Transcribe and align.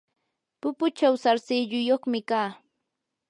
pupuchaw 0.59 1.13
sarsilluyuqmi 1.23 2.19
kaa. 2.29 2.49